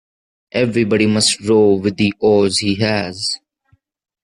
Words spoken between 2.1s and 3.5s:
oars he has.